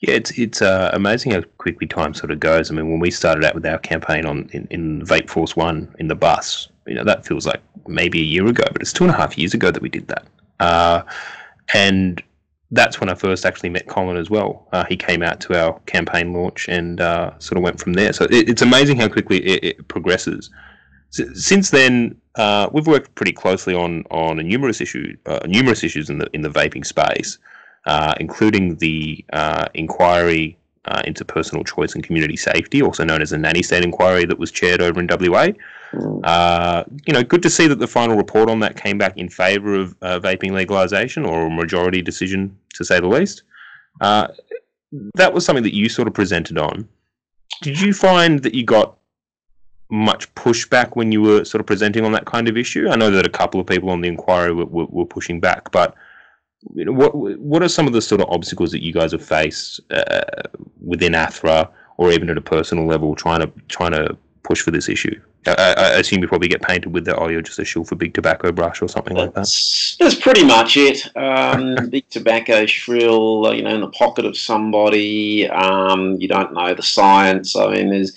Yeah, 0.00 0.14
it's 0.14 0.30
it's 0.38 0.62
uh, 0.62 0.90
amazing 0.94 1.32
how 1.32 1.42
quickly 1.58 1.86
time 1.86 2.14
sort 2.14 2.30
of 2.30 2.40
goes. 2.40 2.70
I 2.70 2.74
mean, 2.74 2.90
when 2.90 3.00
we 3.00 3.10
started 3.10 3.44
out 3.44 3.54
with 3.54 3.66
our 3.66 3.78
campaign 3.78 4.24
on 4.24 4.48
in, 4.52 4.66
in 4.70 5.02
Vape 5.02 5.28
Force 5.28 5.56
One 5.56 5.94
in 5.98 6.08
the 6.08 6.14
bus, 6.14 6.68
you 6.86 6.94
know, 6.94 7.04
that 7.04 7.26
feels 7.26 7.46
like 7.46 7.60
maybe 7.86 8.20
a 8.20 8.24
year 8.24 8.46
ago, 8.46 8.64
but 8.72 8.80
it's 8.80 8.92
two 8.92 9.04
and 9.04 9.12
a 9.12 9.16
half 9.16 9.36
years 9.36 9.52
ago 9.52 9.70
that 9.70 9.82
we 9.82 9.90
did 9.90 10.08
that. 10.08 10.26
Uh, 10.58 11.02
and 11.74 12.22
that's 12.70 13.00
when 13.00 13.08
I 13.08 13.14
first 13.14 13.44
actually 13.44 13.70
met 13.70 13.88
Colin 13.88 14.16
as 14.16 14.30
well. 14.30 14.68
Uh, 14.72 14.84
he 14.84 14.96
came 14.96 15.22
out 15.22 15.40
to 15.40 15.60
our 15.60 15.78
campaign 15.80 16.32
launch 16.32 16.68
and 16.68 17.00
uh, 17.00 17.36
sort 17.38 17.56
of 17.58 17.64
went 17.64 17.80
from 17.80 17.94
there. 17.94 18.12
So 18.12 18.24
it, 18.24 18.48
it's 18.48 18.62
amazing 18.62 18.96
how 18.96 19.08
quickly 19.08 19.38
it, 19.44 19.64
it 19.64 19.88
progresses. 19.88 20.50
since 21.10 21.70
then, 21.70 22.16
uh, 22.36 22.68
we've 22.72 22.86
worked 22.86 23.14
pretty 23.16 23.32
closely 23.32 23.74
on 23.74 24.04
on 24.10 24.36
numerous 24.36 24.80
issue 24.80 25.16
uh, 25.26 25.40
numerous 25.46 25.82
issues 25.82 26.08
in 26.08 26.18
the 26.18 26.28
in 26.32 26.42
the 26.42 26.48
vaping 26.48 26.86
space, 26.86 27.38
uh, 27.86 28.14
including 28.20 28.76
the 28.76 29.24
uh, 30.86 31.02
into 31.04 31.24
personal 31.24 31.64
choice 31.64 31.94
and 31.94 32.02
community 32.02 32.36
safety, 32.36 32.82
also 32.82 33.04
known 33.04 33.22
as 33.22 33.30
the 33.30 33.38
nanny 33.38 33.62
state 33.62 33.84
inquiry 33.84 34.24
that 34.24 34.38
was 34.38 34.50
chaired 34.50 34.80
over 34.80 35.00
in 35.00 35.08
WA. 35.08 35.48
Uh, 36.24 36.84
you 37.06 37.12
know, 37.12 37.22
good 37.22 37.42
to 37.42 37.50
see 37.50 37.66
that 37.66 37.78
the 37.78 37.86
final 37.86 38.16
report 38.16 38.48
on 38.48 38.60
that 38.60 38.76
came 38.76 38.96
back 38.96 39.16
in 39.16 39.28
favour 39.28 39.74
of 39.74 39.96
uh, 40.02 40.18
vaping 40.20 40.52
legalisation, 40.52 41.28
or 41.28 41.46
a 41.46 41.50
majority 41.50 42.00
decision, 42.00 42.56
to 42.74 42.84
say 42.84 43.00
the 43.00 43.06
least. 43.06 43.42
Uh, 44.00 44.28
that 45.14 45.32
was 45.32 45.44
something 45.44 45.62
that 45.62 45.74
you 45.74 45.88
sort 45.88 46.08
of 46.08 46.14
presented 46.14 46.58
on. 46.58 46.88
Did 47.62 47.80
you 47.80 47.92
find 47.92 48.42
that 48.42 48.54
you 48.54 48.64
got 48.64 48.96
much 49.90 50.32
pushback 50.34 50.94
when 50.94 51.12
you 51.12 51.20
were 51.20 51.44
sort 51.44 51.60
of 51.60 51.66
presenting 51.66 52.04
on 52.04 52.12
that 52.12 52.24
kind 52.24 52.48
of 52.48 52.56
issue? 52.56 52.88
I 52.88 52.96
know 52.96 53.10
that 53.10 53.26
a 53.26 53.30
couple 53.30 53.60
of 53.60 53.66
people 53.66 53.90
on 53.90 54.00
the 54.00 54.08
inquiry 54.08 54.52
were, 54.52 54.66
were, 54.66 54.86
were 54.86 55.06
pushing 55.06 55.40
back, 55.40 55.70
but 55.72 55.94
you 56.74 56.84
know, 56.84 56.92
what 56.92 57.14
what 57.14 57.62
are 57.62 57.68
some 57.68 57.86
of 57.86 57.92
the 57.92 58.02
sort 58.02 58.20
of 58.20 58.28
obstacles 58.28 58.70
that 58.72 58.82
you 58.82 58.92
guys 58.92 59.12
have 59.12 59.24
faced 59.24 59.80
uh, 59.90 60.22
within 60.90 61.12
ATHRA, 61.12 61.68
or 61.96 62.12
even 62.12 62.28
at 62.28 62.36
a 62.36 62.42
personal 62.42 62.86
level, 62.86 63.14
trying 63.14 63.40
to 63.40 63.50
trying 63.68 63.92
to 63.92 64.16
push 64.42 64.60
for 64.60 64.70
this 64.70 64.88
issue? 64.88 65.18
I, 65.46 65.74
I, 65.76 65.88
assume 65.94 66.20
you 66.20 66.28
probably 66.28 66.48
get 66.48 66.60
painted 66.60 66.92
with 66.92 67.06
the 67.06 67.16
oh 67.16 67.28
you're 67.28 67.40
just 67.40 67.58
a 67.58 67.64
shill 67.64 67.82
for 67.82 67.94
big 67.94 68.12
tobacco 68.12 68.52
brush 68.52 68.82
or 68.82 68.88
something 68.88 69.16
that's, 69.16 69.26
like 69.26 69.34
that. 69.34 70.04
That's 70.04 70.22
pretty 70.22 70.44
much 70.44 70.76
it. 70.76 71.16
Um, 71.16 71.88
big 71.90 72.06
tobacco 72.10 72.66
shrill, 72.66 73.46
uh, 73.46 73.52
you 73.52 73.62
know, 73.62 73.74
in 73.74 73.80
the 73.80 73.88
pocket 73.88 74.26
of 74.26 74.36
somebody. 74.36 75.48
Um, 75.48 76.16
you 76.16 76.28
don't 76.28 76.52
know 76.52 76.74
the 76.74 76.82
science. 76.82 77.56
I 77.56 77.72
mean, 77.72 77.88
there's 77.88 78.14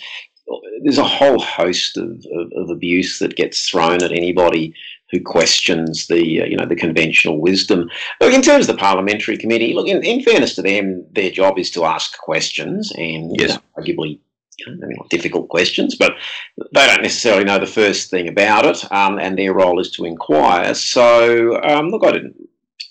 there's 0.83 0.97
a 0.97 1.03
whole 1.03 1.39
host 1.39 1.95
of, 1.95 2.25
of, 2.33 2.51
of, 2.57 2.69
abuse 2.69 3.19
that 3.19 3.37
gets 3.37 3.69
thrown 3.69 4.03
at 4.03 4.11
anybody 4.11 4.75
who 5.13 5.21
questions 5.21 6.07
the 6.07 6.41
uh, 6.41 6.45
you 6.45 6.57
know 6.57 6.65
the 6.65 6.75
conventional 6.75 7.39
wisdom. 7.39 7.89
Look, 8.19 8.33
in 8.33 8.41
terms 8.41 8.67
of 8.67 8.75
the 8.75 8.81
parliamentary 8.81 9.37
committee, 9.37 9.73
look, 9.73 9.87
in, 9.87 10.03
in 10.03 10.23
fairness 10.23 10.55
to 10.55 10.61
them, 10.61 11.05
their 11.11 11.31
job 11.31 11.59
is 11.59 11.71
to 11.71 11.85
ask 11.85 12.17
questions 12.17 12.91
and 12.97 13.31
Yes. 13.39 13.51
you 13.51 13.55
know, 13.55 13.61
arguably. 13.77 14.19
You 14.59 14.75
know, 14.75 15.07
difficult 15.09 15.49
questions, 15.49 15.95
but 15.95 16.13
they 16.57 16.85
don't 16.85 17.01
necessarily 17.01 17.43
know 17.43 17.57
the 17.57 17.65
first 17.65 18.11
thing 18.11 18.27
about 18.29 18.65
it, 18.67 18.91
um, 18.91 19.17
and 19.17 19.35
their 19.35 19.51
role 19.51 19.79
is 19.79 19.89
to 19.93 20.05
inquire. 20.05 20.75
So, 20.75 21.59
um, 21.63 21.89
look, 21.89 22.05
I 22.05 22.11
didn't 22.11 22.35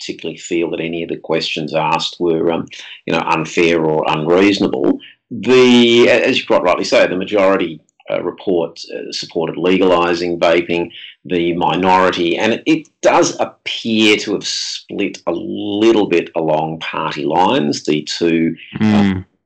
particularly 0.02 0.38
feel 0.38 0.70
that 0.70 0.80
any 0.80 1.04
of 1.04 1.08
the 1.08 1.16
questions 1.16 1.72
asked 1.72 2.16
were, 2.18 2.50
um, 2.50 2.66
you 3.06 3.12
know, 3.12 3.22
unfair 3.26 3.84
or 3.84 4.04
unreasonable. 4.08 4.98
The, 5.30 6.10
as 6.10 6.40
you 6.40 6.46
quite 6.46 6.62
rightly 6.62 6.84
say, 6.84 7.06
the 7.06 7.16
majority 7.16 7.80
uh, 8.10 8.22
report 8.22 8.80
uh, 8.94 9.12
supported 9.12 9.56
legalising 9.56 10.38
vaping. 10.38 10.90
The 11.24 11.54
minority, 11.54 12.36
and 12.36 12.52
it, 12.54 12.62
it 12.66 12.88
does 13.00 13.38
appear 13.38 14.16
to 14.18 14.32
have 14.32 14.46
split 14.46 15.22
a 15.26 15.32
little 15.32 16.08
bit 16.08 16.30
along 16.34 16.80
party 16.80 17.24
lines. 17.24 17.84
The 17.84 18.02
two 18.02 18.56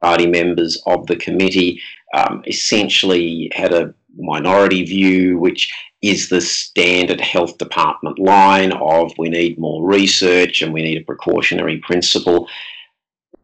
party 0.01 0.27
members 0.27 0.81
of 0.87 1.07
the 1.07 1.17
committee 1.17 1.81
um, 2.15 2.43
essentially 2.47 3.51
had 3.55 3.75
a 3.75 3.95
minority 4.17 4.85
view, 4.85 5.39
which 5.39 5.73
is 6.03 6.29
the 6.29 6.41
standard 6.41 7.21
health 7.21 7.59
department 7.59 8.19
line 8.19 8.73
of 8.73 9.13
we 9.19 9.29
need 9.29 9.59
more 9.59 9.85
research 9.85 10.63
and 10.63 10.73
we 10.73 10.83
need 10.83 10.99
a 10.99 11.05
precautionary 11.05 11.79
principle. 11.79 12.49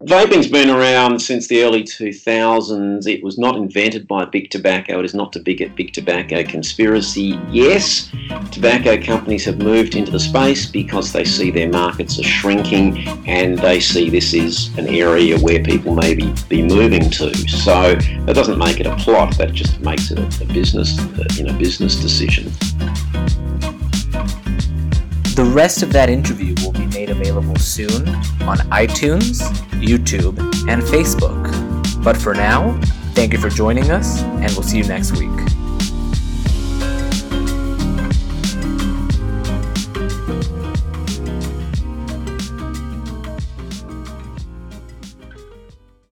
Vaping's 0.06 0.49
been 0.49 0.68
around 0.68 1.21
since 1.21 1.47
the 1.47 1.62
early 1.62 1.85
2000s. 1.85 3.06
It 3.06 3.23
was 3.23 3.38
not 3.38 3.54
invented 3.54 4.09
by 4.09 4.25
big 4.25 4.50
tobacco. 4.50 4.99
It 4.99 5.04
is 5.04 5.14
not 5.14 5.32
to 5.35 5.38
big 5.38 5.76
big 5.76 5.92
tobacco 5.92 6.42
conspiracy. 6.42 7.38
Yes, 7.52 8.11
tobacco 8.50 9.00
companies 9.00 9.44
have 9.44 9.59
moved 9.59 9.94
into 9.94 10.11
the 10.11 10.18
space 10.18 10.66
because 10.66 11.12
they 11.12 11.25
see 11.25 11.52
their 11.52 11.68
markets 11.68 12.18
are 12.18 12.25
shrinking 12.25 13.06
and 13.28 13.56
they 13.59 13.78
see 13.78 14.11
this 14.11 14.35
is 14.35 14.76
an 14.76 14.88
area 14.88 15.38
where 15.38 15.62
people 15.62 15.94
may 15.94 16.14
be, 16.14 16.35
be 16.49 16.62
moving 16.62 17.09
to. 17.11 17.32
So 17.49 17.94
that 17.94 18.35
doesn't 18.35 18.59
make 18.59 18.80
it 18.80 18.87
a 18.87 18.97
plot. 18.97 19.38
That 19.38 19.52
just 19.52 19.80
makes 19.82 20.11
it 20.11 20.18
a, 20.18 20.42
a 20.42 20.47
business, 20.52 20.99
uh, 20.99 21.25
you 21.35 21.44
know, 21.44 21.56
business 21.56 21.94
decision. 21.94 22.50
The 25.37 25.44
rest 25.44 25.82
of 25.82 25.92
that 25.92 26.11
interview 26.11 26.54
will 26.62 26.73
be 26.73 26.92
made 27.02 27.11
available 27.11 27.56
soon 27.56 28.09
on 28.42 28.59
iTunes, 28.71 29.42
YouTube, 29.80 30.38
and 30.68 30.82
Facebook. 30.82 31.42
But 32.04 32.16
for 32.16 32.32
now, 32.32 32.78
thank 33.14 33.32
you 33.32 33.40
for 33.40 33.49
joining 33.49 33.90
us, 33.90 34.23
and 34.23 34.52
we'll 34.52 34.62
see 34.62 34.78
you 34.78 34.85
next 34.85 35.18
week. 35.18 35.51